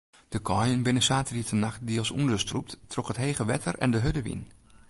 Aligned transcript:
De 0.29 0.41
kaaien 0.47 0.83
binne 0.87 1.01
saterdeitenacht 1.09 1.79
diels 1.87 2.09
ûnderstrûpt 2.19 2.71
troch 2.91 3.11
it 3.11 3.21
hege 3.23 3.43
wetter 3.51 3.75
en 3.83 3.91
de 3.93 3.99
hurde 4.03 4.21
wyn. 4.27 4.41